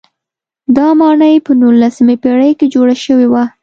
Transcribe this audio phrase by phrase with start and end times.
[0.75, 3.43] دا ماڼۍ په نولسمې پېړۍ کې جوړه شوې وه.